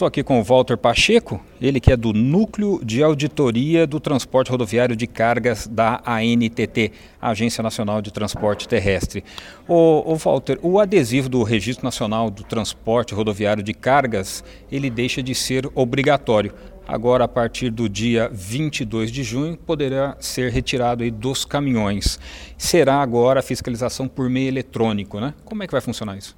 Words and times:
Estou 0.00 0.08
aqui 0.08 0.22
com 0.22 0.40
o 0.40 0.42
Walter 0.42 0.78
Pacheco, 0.78 1.44
ele 1.60 1.78
que 1.78 1.92
é 1.92 1.96
do 1.96 2.14
Núcleo 2.14 2.80
de 2.82 3.02
Auditoria 3.02 3.86
do 3.86 4.00
Transporte 4.00 4.50
Rodoviário 4.50 4.96
de 4.96 5.06
Cargas 5.06 5.66
da 5.66 6.00
ANTT, 6.06 6.90
Agência 7.20 7.62
Nacional 7.62 8.00
de 8.00 8.10
Transporte 8.10 8.66
Terrestre. 8.66 9.22
O, 9.68 10.10
o 10.10 10.16
Walter, 10.16 10.58
o 10.62 10.80
adesivo 10.80 11.28
do 11.28 11.42
Registro 11.42 11.84
Nacional 11.84 12.30
do 12.30 12.42
Transporte 12.42 13.12
Rodoviário 13.12 13.62
de 13.62 13.74
Cargas, 13.74 14.42
ele 14.72 14.88
deixa 14.88 15.22
de 15.22 15.34
ser 15.34 15.70
obrigatório. 15.74 16.54
Agora, 16.88 17.24
a 17.24 17.28
partir 17.28 17.68
do 17.68 17.86
dia 17.86 18.30
22 18.32 19.12
de 19.12 19.22
junho, 19.22 19.54
poderá 19.54 20.16
ser 20.18 20.50
retirado 20.50 21.02
aí 21.02 21.10
dos 21.10 21.44
caminhões. 21.44 22.18
Será 22.56 23.02
agora 23.02 23.40
a 23.40 23.42
fiscalização 23.42 24.08
por 24.08 24.30
meio 24.30 24.48
eletrônico, 24.48 25.20
né? 25.20 25.34
Como 25.44 25.62
é 25.62 25.66
que 25.66 25.72
vai 25.72 25.82
funcionar 25.82 26.16
isso? 26.16 26.34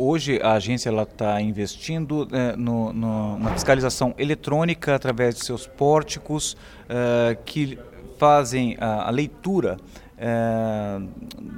Hoje 0.00 0.38
a 0.44 0.52
agência 0.52 0.90
está 1.02 1.40
investindo 1.40 2.28
é, 2.30 2.54
no, 2.54 2.92
no, 2.92 3.36
na 3.40 3.50
fiscalização 3.50 4.14
eletrônica 4.16 4.94
através 4.94 5.34
de 5.34 5.44
seus 5.44 5.66
pórticos 5.66 6.56
é, 6.88 7.36
que 7.44 7.76
fazem 8.16 8.76
a, 8.78 9.08
a 9.08 9.10
leitura 9.10 9.76
é, 10.16 11.00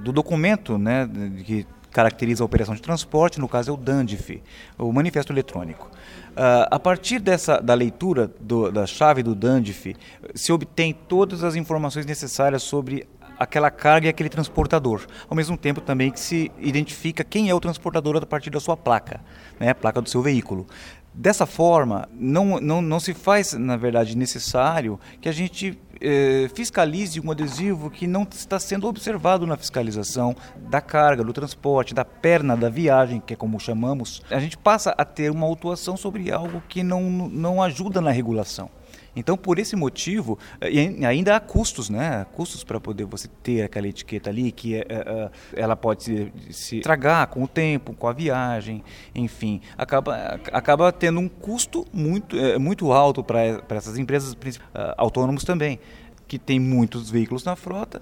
do 0.03 0.11
documento 0.11 0.79
né, 0.79 1.07
que 1.45 1.67
caracteriza 1.91 2.43
a 2.43 2.47
operação 2.47 2.75
de 2.75 2.81
transporte, 2.81 3.39
no 3.39 3.47
caso 3.47 3.73
é 3.73 3.75
o 3.75 3.77
DANDIF, 3.77 4.43
o 4.79 4.91
Manifesto 4.91 5.35
Eletrônico. 5.35 5.91
Uh, 6.31 6.65
a 6.71 6.79
partir 6.79 7.19
dessa, 7.19 7.61
da 7.61 7.75
leitura 7.75 8.31
do, 8.41 8.71
da 8.71 8.87
chave 8.87 9.23
do 9.23 9.35
DANDIF, 9.35 9.97
se 10.35 10.53
obtém 10.53 10.95
todas 10.95 11.43
as 11.43 11.57
informações 11.57 12.07
necessárias 12.07 12.63
sobre 12.63 13.07
aquela 13.41 13.71
carga 13.71 14.07
e 14.07 14.11
aquele 14.11 14.29
transportador. 14.29 15.07
Ao 15.27 15.35
mesmo 15.35 15.57
tempo 15.57 15.81
também 15.81 16.11
que 16.11 16.21
se 16.21 16.53
identifica 16.59 17.25
quem 17.25 17.49
é 17.49 17.55
o 17.55 17.61
transportador 17.61 18.19
a 18.19 18.27
partir 18.27 18.51
da 18.51 18.61
sua 18.61 18.77
placa, 18.77 19.21
né, 19.59 19.71
a 19.71 19.75
placa 19.75 20.03
do 20.03 20.11
seu 20.11 20.21
veículo. 20.21 20.67
Dessa 21.13 21.47
forma, 21.47 22.09
não, 22.13 22.61
não, 22.61 22.81
não 22.81 23.01
se 23.01 23.15
faz, 23.15 23.55
na 23.55 23.77
verdade, 23.77 24.17
necessário 24.17 25.01
que 25.21 25.29
a 25.29 25.33
gente 25.33 25.77
eh, 26.01 26.49
fiscalize 26.55 27.21
um 27.21 27.31
adesivo 27.33 27.91
que 27.91 28.07
não 28.07 28.23
está 28.23 28.61
sendo 28.61 28.87
observado 28.87 29.45
na 29.45 29.57
fiscalização 29.57 30.37
da 30.57 30.81
carga, 30.81 31.25
do 31.25 31.33
transporte, 31.33 31.95
da 31.95 32.05
perna 32.05 32.57
da 32.57 32.69
viagem, 32.69 33.21
que 33.21 33.33
é 33.33 33.37
como 33.37 33.59
chamamos. 33.59 34.23
A 34.31 34.39
gente 34.39 34.57
passa 34.57 34.95
a 34.97 35.05
ter 35.05 35.33
uma 35.33 35.47
autuação 35.47 35.97
sobre 35.97 36.31
algo 36.31 36.63
que 36.69 36.83
não, 36.83 37.03
não 37.11 37.61
ajuda 37.61 38.01
na 38.01 38.13
regulação. 38.13 38.71
Então, 39.15 39.37
por 39.37 39.59
esse 39.59 39.75
motivo, 39.75 40.39
e 40.63 41.05
ainda 41.05 41.37
há 41.37 41.41
custos, 41.41 41.91
né? 41.91 42.27
Custos 42.33 42.63
para 42.63 42.79
poder 42.81 43.05
você 43.05 43.29
ter 43.43 43.63
aquela 43.63 43.89
etiqueta 43.89 44.31
ali, 44.31 44.53
que 44.53 44.77
é, 44.77 44.87
é, 44.89 45.31
ela 45.55 45.75
pode 45.77 46.05
se, 46.05 46.33
se 46.51 46.77
estragar 46.79 47.27
com 47.29 47.43
o 47.43 47.49
tempo, 47.49 47.93
com 47.95 48.07
a 48.07 48.13
viagem, 48.13 48.83
enfim, 49.15 49.61
acaba, 49.77 50.41
acaba 50.53 50.93
tendo 50.93 51.21
um 51.21 51.29
custo 51.29 51.87
muito, 51.93 52.37
é, 52.37 52.59
muito 52.59 52.93
alto 52.93 53.23
para 53.23 53.63
essas 53.71 53.99
empresas 53.99 54.37
autônomos 54.97 55.45
também 55.45 55.79
que 56.31 56.39
tem 56.39 56.61
muitos 56.61 57.11
veículos 57.11 57.43
na 57.43 57.57
frota, 57.57 58.01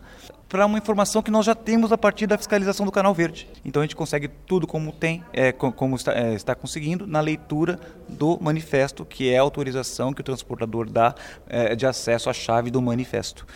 para 0.50 0.66
uma 0.66 0.76
informação 0.76 1.22
que 1.22 1.30
nós 1.30 1.46
já 1.46 1.54
temos 1.54 1.90
a 1.92 1.96
partir 1.96 2.26
da 2.26 2.36
fiscalização 2.36 2.84
do 2.84 2.92
Canal 2.92 3.14
Verde. 3.14 3.48
Então 3.64 3.80
a 3.80 3.86
gente 3.86 3.96
consegue 3.96 4.28
tudo 4.28 4.66
como 4.66 4.92
tem, 4.92 5.24
é, 5.32 5.50
como 5.50 5.96
está, 5.96 6.12
é, 6.12 6.34
está 6.34 6.54
conseguindo 6.54 7.06
na 7.06 7.20
leitura 7.22 7.80
do 8.06 8.38
manifesto, 8.38 9.02
que 9.02 9.30
é 9.30 9.38
a 9.38 9.40
autorização 9.40 10.12
que 10.12 10.20
o 10.20 10.24
transportador 10.24 10.90
dá 10.90 11.14
é, 11.48 11.74
de 11.74 11.86
acesso 11.86 12.28
à 12.28 12.34
chave 12.34 12.70
do 12.70 12.82
manifesto. 12.82 13.46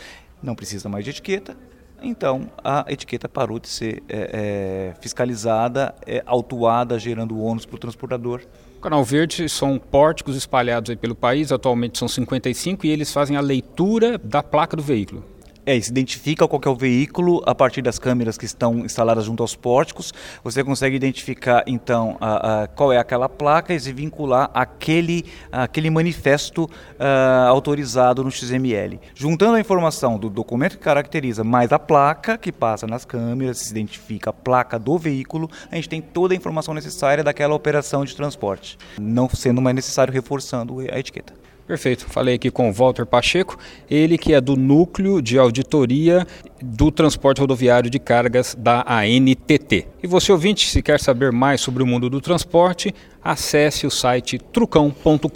Não 0.43 0.55
precisa 0.55 0.89
mais 0.89 1.05
de 1.05 1.11
etiqueta, 1.11 1.55
então 2.03 2.51
a 2.63 2.85
etiqueta 2.89 3.29
parou 3.29 3.59
de 3.59 3.69
ser 3.69 4.03
é, 4.09 4.93
é, 4.93 5.01
fiscalizada, 5.01 5.95
é, 6.07 6.23
autuada, 6.27 6.99
gerando 6.99 7.41
ônus 7.41 7.65
para 7.65 7.77
o 7.77 7.79
transportador. 7.79 8.43
Canal 8.81 9.05
Verde 9.05 9.49
são 9.49 9.79
pórticos 9.79 10.37
espalhados 10.37 10.93
pelo 10.97 11.15
país, 11.15 11.53
atualmente 11.53 11.99
são 11.99 12.09
55, 12.09 12.85
e 12.85 12.91
eles 12.91 13.13
fazem 13.13 13.37
a 13.37 13.41
leitura 13.41 14.19
da 14.19 14.43
placa 14.43 14.77
do 14.77 14.83
veículo. 14.83 15.25
É, 15.65 15.81
se 15.81 15.91
identifica 15.91 16.49
qual 16.49 16.61
é 16.65 16.69
o 16.69 16.75
veículo 16.75 17.41
a 17.47 17.55
partir 17.55 17.83
das 17.83 17.97
câmeras 17.97 18.37
que 18.37 18.45
estão 18.45 18.81
instaladas 18.81 19.25
junto 19.27 19.45
aos 19.45 19.55
pórticos. 19.55 20.13
Você 20.43 20.65
consegue 20.65 20.97
identificar 20.97 21.63
então 21.69 22.17
a, 22.21 22.63
a, 22.63 22.67
qual 22.67 22.93
é 22.93 22.99
aquela 22.99 23.29
placa 23.29 23.73
e 23.73 23.79
se 23.79 23.93
vincular 23.93 24.51
aquele, 24.53 25.25
aquele 25.53 25.89
manifesto 25.89 26.65
uh, 26.65 27.49
autorizado 27.49 28.25
no 28.25 28.31
XML. 28.31 29.01
Juntando 29.15 29.55
a 29.55 29.61
informação 29.61 30.19
do 30.19 30.29
documento 30.29 30.77
que 30.77 30.83
caracteriza 30.83 31.45
mais 31.45 31.73
a 31.73 31.79
placa 31.79 32.37
que 32.37 32.51
passa 32.51 32.85
nas 32.89 33.05
câmeras, 33.05 33.59
se 33.59 33.71
identifica 33.71 34.31
a 34.31 34.33
placa 34.33 34.81
do 34.81 34.99
veículo, 34.99 35.49
a 35.71 35.77
gente 35.77 35.89
tem 35.89 36.03
toda 36.03 36.35
a 36.35 36.37
informação 36.37 36.75
necessária 36.75 37.23
daquela 37.23 37.55
operação 37.55 38.05
de 38.05 38.17
transporte, 38.17 38.77
não 39.01 39.29
sendo 39.29 39.63
mais 39.63 39.77
necessário 39.77 40.13
reforçando 40.13 40.81
a 40.81 40.99
etiqueta. 40.99 41.35
Perfeito. 41.67 42.07
Falei 42.07 42.35
aqui 42.35 42.51
com 42.51 42.69
o 42.69 42.73
Walter 42.73 43.07
Pacheco, 43.07 43.57
ele 43.91 44.19
que 44.19 44.35
é 44.35 44.41
do 44.41 44.57
Núcleo 44.57 45.23
de 45.23 45.39
Auditoria 45.39 46.27
do 46.61 46.91
Transporte 46.91 47.41
Rodoviário 47.41 47.89
de 47.91 47.99
Cargas 47.99 48.57
da 48.59 48.85
ANTT. 48.89 49.87
E 50.03 50.07
você 50.07 50.33
ouvinte, 50.33 50.69
se 50.69 50.83
quer 50.83 51.01
saber 51.01 51.33
mais 51.33 51.61
sobre 51.61 51.83
o 51.83 51.87
mundo 51.87 52.11
do 52.11 52.21
transporte, 52.21 52.95
acesse 53.23 53.87
o 53.87 53.91
site 53.91 54.39
trucão.com.br. 54.39 55.31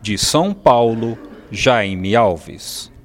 De 0.00 0.18
São 0.18 0.52
Paulo, 0.54 1.18
Jaime 1.50 2.14
Alves. 2.14 2.90